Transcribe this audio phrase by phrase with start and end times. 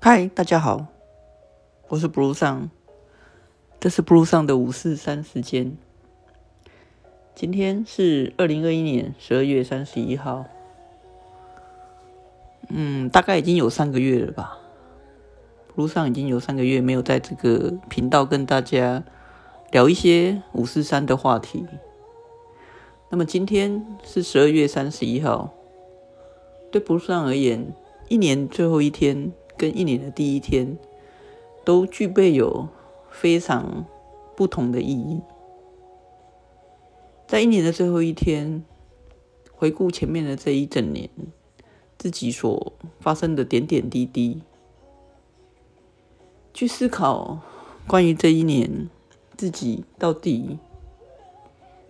[0.00, 0.86] 嗨，大家好，
[1.88, 2.70] 我是 Blue 上，
[3.80, 5.76] 这是 Blue 上的五四三时间。
[7.34, 10.44] 今天是二零二一年十二月三十一号，
[12.68, 14.56] 嗯，大概已经有三个月了吧。
[15.74, 19.02] Blue 上已经有三个月没有在这个频道跟大家
[19.72, 21.66] 聊一些五四三的话题。
[23.10, 25.52] 那么今天是十二月三十一号，
[26.70, 27.74] 对 Blue 上而言，
[28.08, 29.32] 一年最后一天。
[29.58, 30.78] 跟一年的第一天
[31.64, 32.68] 都具备有
[33.10, 33.84] 非常
[34.36, 35.20] 不同的意义。
[37.26, 38.64] 在一年的最后一天，
[39.52, 41.10] 回顾前面的这一整年，
[41.98, 44.40] 自己所发生的点点滴滴，
[46.54, 47.40] 去思考
[47.86, 48.88] 关于这一年
[49.36, 50.58] 自己到底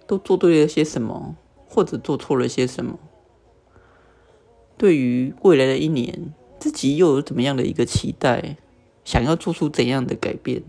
[0.06, 1.37] 都做对了些什么，
[1.69, 2.98] 或者做错了些什么。
[4.78, 6.33] 对于未来的一年。
[6.59, 8.57] 自己又有怎么样的一个期待？
[9.05, 10.62] 想要做出怎样的改变？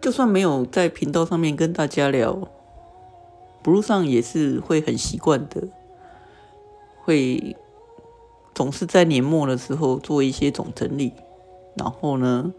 [0.00, 2.48] 就算没有在频道上面跟大家聊，
[3.62, 5.68] 不路上也是会很习惯的，
[7.02, 7.56] 会
[8.54, 11.12] 总是在年末的时候做一些总整理，
[11.76, 12.52] 然后呢，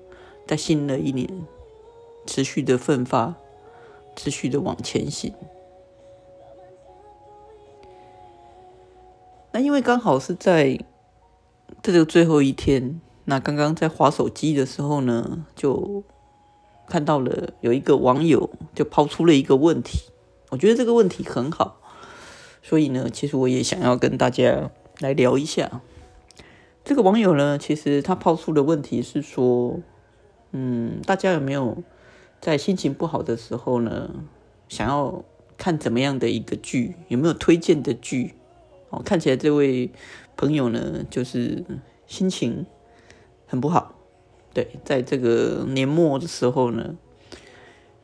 [0.48, 1.28] 在新的一年
[2.26, 3.36] 持续的奋发，
[4.16, 5.34] 持续的往前行。
[9.54, 10.80] 那因为刚好是在
[11.82, 16.04] 这个最后一天，那刚刚在划手机的时候呢，就
[16.88, 20.10] 看到了有一个网友就抛出了一个问题，
[20.50, 21.82] 我觉得这个问题很好，
[22.62, 25.82] 所以呢，其实我也想要跟大家来聊一下。
[26.84, 29.80] 这个网友呢，其实他抛出的问题是说，
[30.52, 31.84] 嗯，大家有没有
[32.40, 34.12] 在心情不好的时候呢，
[34.70, 35.24] 想要
[35.58, 36.96] 看怎么样的一个剧？
[37.10, 38.36] 有没有推荐的剧？
[38.92, 39.90] 哦，看起来这位
[40.38, 41.64] 朋友呢，就是
[42.08, 42.66] 心情
[43.48, 43.96] 很不好。
[44.54, 46.98] 对，在这个年末的时候呢，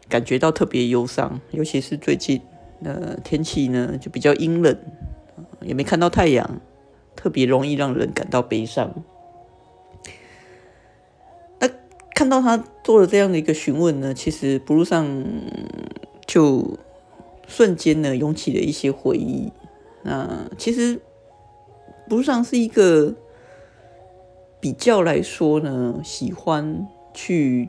[0.08, 2.42] 感觉到特别忧伤，尤其是最近，
[2.84, 4.78] 呃，天气呢就比较阴冷，
[5.62, 6.62] 也没看到太阳，
[7.18, 9.04] 特别容易让人感到悲伤。
[11.60, 11.70] 那
[12.16, 15.06] 看到他做了这样的一个询问呢，其实不路上
[16.26, 16.78] 就
[17.46, 19.52] 瞬间呢涌起了一些回忆。
[20.08, 21.02] 那其实，
[22.08, 23.14] 不上是一个
[24.62, 27.68] 比较来说呢，喜欢去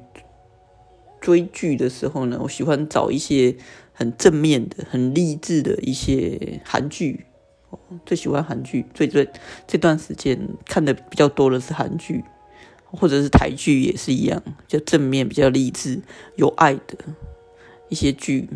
[1.21, 3.57] 追剧的时候呢，我喜欢找一些
[3.93, 7.27] 很正面的、很励志的一些韩剧。
[8.07, 9.29] 最喜欢韩剧，最最
[9.67, 12.23] 这段时间看的比较多的是韩剧，
[12.85, 16.01] 或者是台剧也是一样，就正面、比较励志、
[16.37, 16.97] 有爱的
[17.89, 18.49] 一些剧。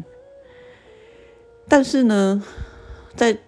[1.69, 2.43] 但是呢，
[3.16, 3.38] 在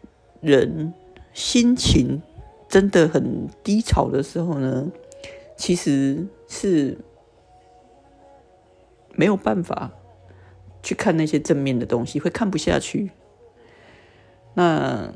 [0.44, 0.92] 人
[1.32, 2.20] 心情
[2.68, 4.92] 真的很低潮的时候呢，
[5.56, 6.98] 其实是
[9.14, 9.90] 没有办法
[10.82, 13.10] 去看那些正面的东西，会看不下去。
[14.54, 15.12] 那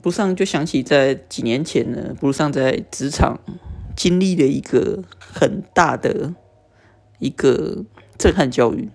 [0.00, 3.38] 不上就想起在几年前呢，不上在职场
[3.94, 6.34] 经历了一个很大的
[7.18, 7.84] 一个
[8.18, 8.90] 震撼教育。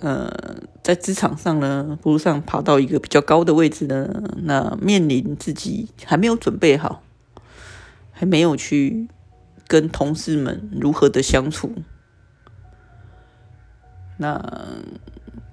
[0.00, 0.30] 呃，
[0.84, 7.02] 在职场上呢，不如上爬到一个比较高的位置呢，那面临自己还没有准备好，
[8.12, 9.08] 还没有去
[9.66, 11.72] 跟同事们如何的相处，
[14.18, 14.38] 那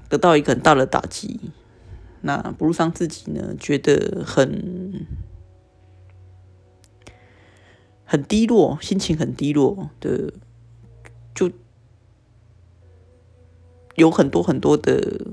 [0.09, 1.39] 得到一个很大的打击，
[2.19, 5.07] 那不如上自己呢，觉得很
[8.03, 10.33] 很低落，心情很低落的，
[13.95, 15.27] 有很多很多的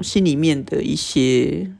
[0.00, 1.70] 心里面的一些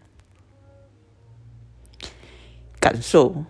[2.79, 3.45] 感受，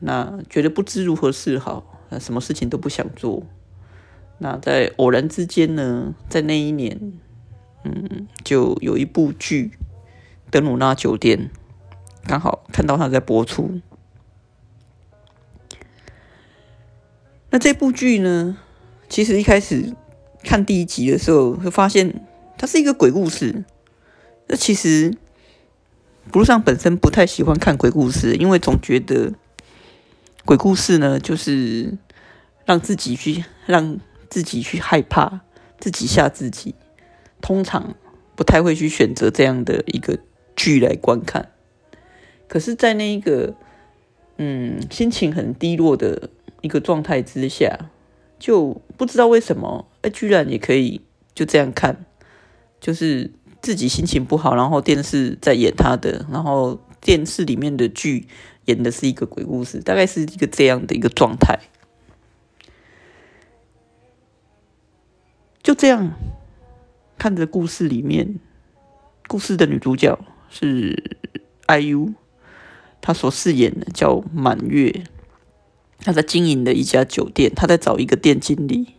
[0.00, 3.44] 那觉得不知如何是好，那什么事情都不想做。
[4.38, 7.12] 那在偶然之间呢，在那一年，
[7.84, 9.70] 嗯，就有一部剧
[10.50, 11.38] 《德鲁纳酒店》，
[12.28, 13.80] 刚好看到他在播出。
[17.50, 18.58] 那这部剧呢，
[19.08, 19.94] 其实一开始。
[20.44, 22.24] 看第一集的时候，会发现
[22.56, 23.64] 它是一个鬼故事。
[24.46, 25.16] 那其实，
[26.30, 29.32] 不路上本身不太喜欢看鬼故事，因为总觉得
[30.44, 31.96] 鬼故事呢，就是
[32.64, 33.98] 让自己去让
[34.28, 35.40] 自己去害怕，
[35.80, 36.74] 自己吓自己。
[37.40, 37.96] 通常
[38.36, 40.18] 不太会去选择这样的一个
[40.54, 41.50] 剧来观看。
[42.46, 43.54] 可是，在那一个
[44.36, 46.30] 嗯心情很低落的
[46.60, 47.90] 一个状态之下。
[48.36, 51.00] 就不知道为什么，哎，居然也可以
[51.34, 52.04] 就这样看，
[52.78, 58.28] 就是自己心情不好，然后电视在演他的，然后电视里面的剧
[58.66, 61.58] 演的是一个鬼故事，大概是一个这样的一个状态。
[65.62, 66.12] 就这样
[67.16, 68.38] 看着故事里面，
[69.26, 70.18] 故事的女主角
[70.50, 71.18] 是
[71.66, 72.12] IU，
[73.00, 75.04] 她所饰演的叫满月，
[76.00, 78.93] 她在经营的一家酒店，她在找一个店经理。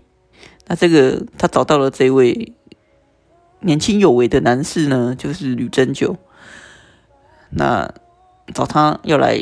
[0.67, 2.53] 那这个她找到了这位
[3.59, 6.17] 年轻有为的男士呢，就是吕珍九。
[7.49, 7.93] 那
[8.53, 9.41] 找他要来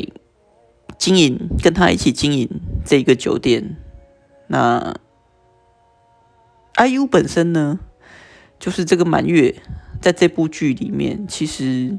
[0.98, 2.48] 经营，跟他一起经营
[2.84, 3.76] 这个酒店。
[4.46, 4.94] 那
[6.74, 7.80] IU 本身呢，
[8.58, 9.56] 就是这个满月，
[10.00, 11.98] 在这部剧里面，其实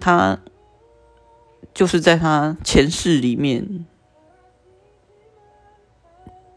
[0.00, 0.40] 他
[1.72, 3.86] 就是在他前世里面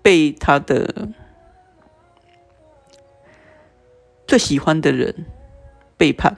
[0.03, 1.07] 被他的
[4.27, 5.25] 最喜欢的人
[5.97, 6.37] 背叛，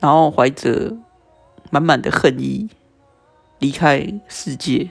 [0.00, 0.96] 然后怀着
[1.70, 2.70] 满满的恨意
[3.58, 4.90] 离开世界，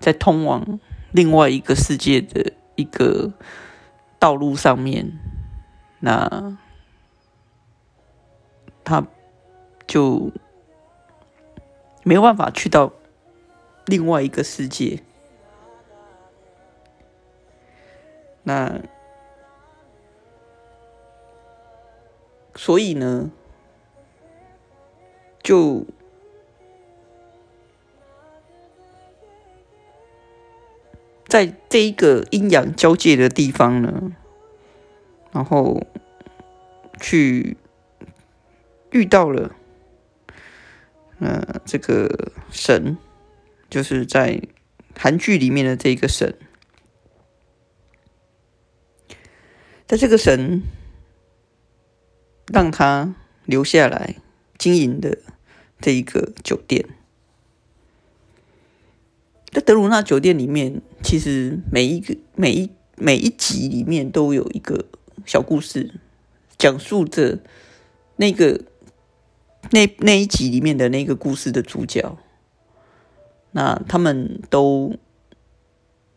[0.00, 0.80] 在通往。
[1.12, 3.32] 另外一个世界的一个
[4.18, 5.16] 道路上面，
[6.00, 6.58] 那
[8.82, 9.06] 他
[9.86, 10.32] 就
[12.02, 12.92] 没有办法去到
[13.86, 15.04] 另外一个世界。
[18.44, 18.80] 那
[22.54, 23.30] 所以呢，
[25.42, 25.84] 就。
[31.26, 34.12] 在这一个阴阳交界的地方呢，
[35.32, 35.82] 然后
[37.00, 37.56] 去
[38.92, 39.50] 遇到了，
[41.18, 42.96] 呃，这个神，
[43.68, 44.40] 就是在
[44.96, 46.38] 韩剧里面的这个神，
[49.86, 50.62] 在这个神
[52.52, 53.14] 让他
[53.44, 54.16] 留下来
[54.58, 55.18] 经营的
[55.80, 56.88] 这一个酒店。
[59.52, 64.86] 在德鲁纳酒店里面，其实每一个每一每一集里面都有一个
[65.24, 65.94] 小故事，
[66.58, 67.38] 讲述着
[68.16, 68.62] 那个
[69.70, 72.18] 那那一集里面的那个故事的主角。
[73.52, 74.96] 那他们都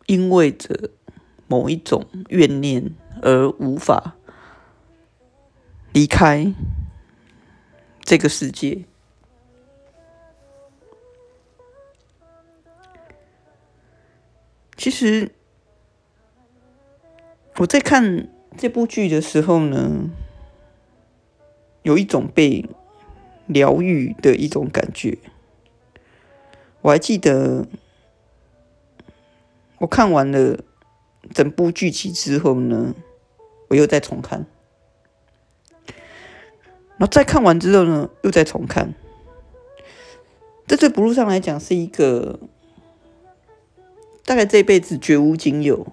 [0.08, 0.90] 因为着
[1.48, 4.16] 某一种怨念而无法
[5.94, 6.54] 离开
[8.02, 8.86] 这个世界。
[14.75, 15.31] 其实
[17.58, 20.10] 我在看这部剧的时候呢，
[21.81, 22.69] 有一种被
[23.48, 25.18] 疗愈的一种感觉。
[26.81, 27.68] 我还记得，
[29.80, 30.64] 我看完了
[31.34, 32.94] 整部剧集之后呢，
[33.68, 34.46] 我又再重看，
[36.98, 38.94] 然后再看完之后呢，又再重看。
[40.66, 42.40] 这对不路上来讲是一个。
[44.25, 45.88] 大概这辈子绝无仅有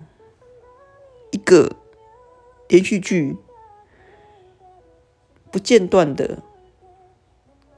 [1.31, 1.77] 一个
[2.67, 3.37] 连续剧
[5.53, 6.43] 不间断的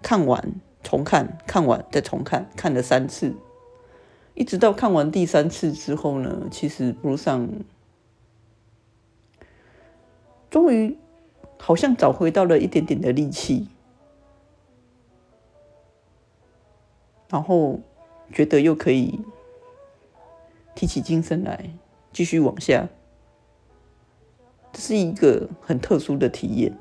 [0.01, 3.35] 看完重看，看完再重看，看了三次，
[4.33, 7.47] 一直到看完第三次之后呢，其实不如上
[10.51, 10.97] 终于
[11.59, 13.69] 好像找回到了一点点的力气，
[17.29, 17.81] 然后
[18.33, 19.21] 觉得又可以。
[20.79, 21.71] 提起精神来，
[22.13, 22.87] 继续往下，
[24.75, 26.77] 这是一个很特殊的体验，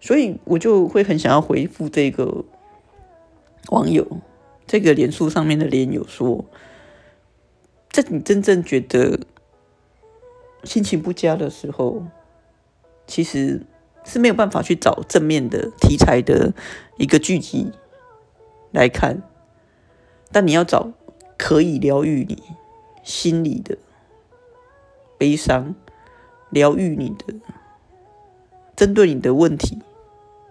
[0.00, 2.46] 所以我就会很想要回复这个
[3.68, 4.06] 网友，
[4.66, 6.46] 这个脸书上面的脸友说，
[7.90, 9.20] 在你真正觉得
[10.68, 12.04] 心情不佳的时候，
[13.06, 13.64] 其实
[14.04, 16.52] 是没有办法去找正面的题材的
[16.98, 17.72] 一个剧集
[18.70, 19.22] 来看，
[20.30, 20.92] 但你要找。
[21.40, 22.42] 可以疗愈你
[23.04, 23.78] 心里的
[25.16, 25.76] 悲伤，
[26.50, 27.36] 疗愈你的，
[28.74, 29.78] 针对你的问题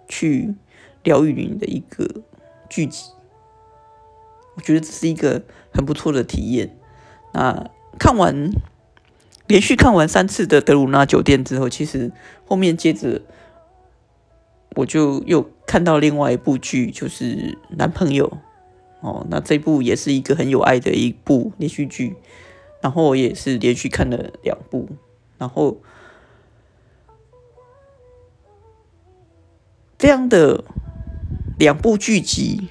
[0.07, 0.55] 去
[1.03, 2.21] 疗愈你的一个
[2.69, 3.11] 剧集，
[4.55, 5.43] 我觉得这是一个
[5.73, 6.73] 很不错的体验。
[7.33, 7.69] 那
[7.99, 8.49] 看完
[9.47, 12.11] 连续看完三次的德鲁纳酒店之后，其实
[12.45, 13.21] 后面接着
[14.75, 18.37] 我就又看到另外一部剧，就是男朋友。
[18.99, 22.15] 哦，那这部也是一个很有爱的一部连续剧，
[22.81, 24.89] 然后我也是连续看了两部，
[25.37, 25.77] 然后
[29.99, 30.63] 这样的
[31.59, 32.69] 两部剧集，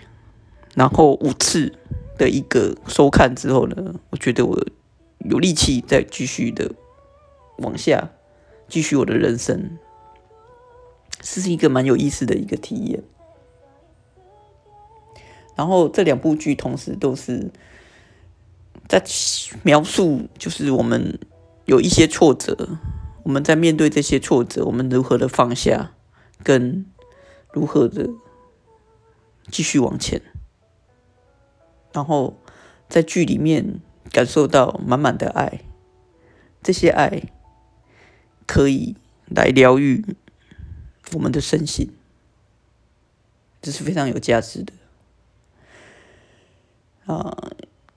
[0.74, 1.72] 然后五次
[2.18, 4.66] 的一个收看之后呢，我觉得我
[5.28, 6.74] 有力气再继续的
[7.58, 8.10] 往下
[8.68, 9.78] 继续我的人生，
[11.20, 13.02] 这是一个蛮有意思的一个体验。
[15.54, 17.50] 然后这两部剧同时都是
[18.88, 19.02] 在
[19.62, 21.18] 描述，就是我们
[21.64, 22.78] 有一些挫折，
[23.22, 25.92] 我们在面对这些挫折，我们如何的放下，
[26.42, 26.84] 跟
[27.52, 28.10] 如何的
[29.50, 30.20] 继续往前。
[31.92, 32.38] 然后
[32.88, 33.80] 在剧里面
[34.10, 35.60] 感受到满满的爱，
[36.62, 37.30] 这些爱
[38.46, 38.96] 可以
[39.26, 40.04] 来疗愈
[41.12, 41.92] 我们的身心，
[43.60, 44.72] 这是非常有价值的。
[47.06, 47.52] 啊，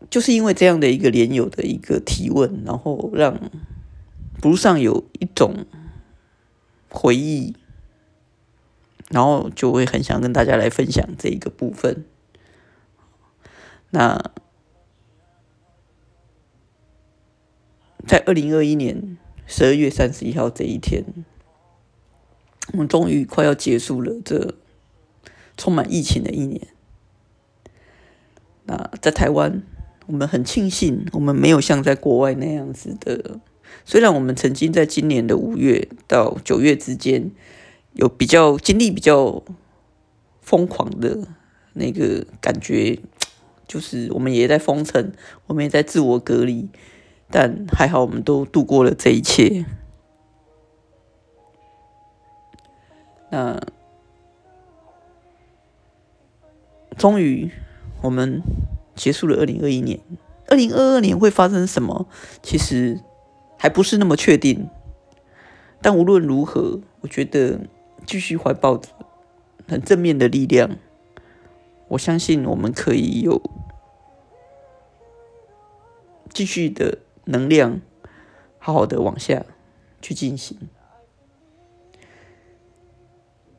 [0.10, 3.50] 就是因为这样的一个连友的一个提问，然后让
[4.40, 5.66] 不上有一种
[6.90, 7.56] 回忆，
[9.10, 12.06] 然后就会很想跟大家来分享这一个部分。
[13.90, 14.32] 那
[18.08, 21.04] 在二零二一年十二月三十一号这一天，
[22.74, 24.56] 我们终于快要结束了这
[25.58, 26.68] 充满疫情的一年。
[28.66, 29.64] 那在台湾，
[30.08, 33.40] 我们很庆幸，我们没有像在国外那样子的。
[33.86, 37.32] 虽然我们曾经在今年的五月到九月之间，
[37.94, 39.44] 有比较经历比较
[40.42, 41.28] 疯狂的
[41.74, 43.00] 那个感觉。
[43.68, 45.12] 就是我们也在封城，
[45.46, 46.70] 我们也在自我隔离，
[47.32, 49.66] 但还好我们都度过了这一切。
[53.30, 53.62] 那
[56.98, 57.52] 终于
[58.02, 58.42] 我们
[58.96, 60.00] 结束了二零二一年，
[60.48, 62.08] 二零二二年会发生什么？
[62.42, 63.00] 其实
[63.58, 64.70] 还不是那么确定。
[65.82, 67.62] 但无论如何，我觉得
[68.06, 68.90] 继续怀抱着
[69.68, 70.78] 很正面的力量。
[71.90, 73.42] 我相信我们可以有
[76.34, 76.98] 继续的
[77.30, 77.80] 能量，
[78.58, 79.46] 好好的往下
[80.02, 80.58] 去进行。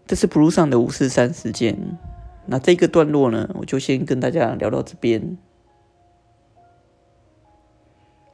[0.07, 1.99] 这是 Blue 上的五四三时间。
[2.47, 5.39] 那这个段落呢，我就先跟大家聊到这边。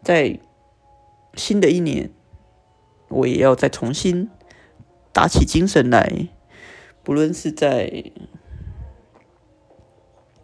[0.02, 0.40] 在
[1.34, 2.10] 新的一年，
[3.08, 4.30] 我也要再重新
[5.12, 6.28] 打起精神来，
[7.02, 8.12] 不论是在。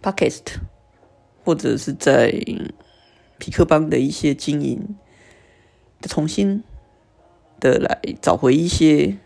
[0.02, 0.56] Podcast，
[1.44, 2.32] 或者是在
[3.42, 4.94] 皮克邦的一些经营，
[6.02, 6.62] 重新
[7.58, 9.18] 的来找回一些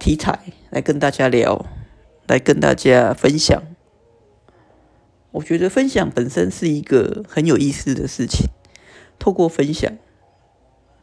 [0.00, 0.40] 题材
[0.70, 1.64] 来跟大家聊，
[2.26, 3.62] 来跟大家分享。
[5.30, 8.48] 我觉得分享本身是一个很有意思的事情，
[9.16, 9.92] 透过分享，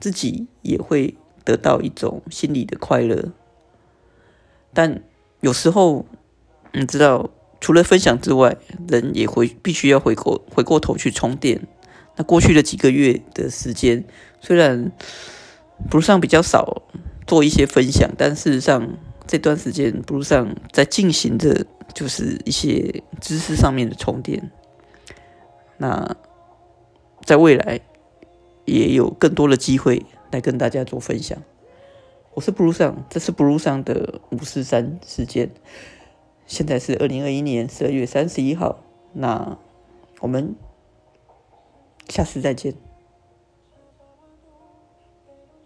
[0.01, 3.31] 自己也会得到一种心理的快乐。
[4.73, 5.01] 但
[5.39, 6.05] 有时候，
[6.73, 7.29] 你知道。
[7.61, 11.65] 除了分享之外，人也会必须要回过回过头去充电。
[12.15, 14.03] 那过去的几个月的时间，
[14.39, 14.91] 虽然
[15.89, 16.84] 不上比较少
[17.27, 24.51] 做一些分享，但事实上这段时间不上在进行着就是一些知识上面的充电。
[25.77, 26.15] 那
[27.25, 27.81] 在未来
[28.63, 31.38] 也有更多的机会来跟大家做分享。
[32.34, 35.50] 我是布鲁上，这是布鲁上的五四三时间。
[36.45, 39.57] 现在是二零二一年十二月三十一号，那
[40.19, 40.55] 我们
[42.09, 42.74] 下次再见，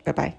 [0.03, 0.38] 拜拜。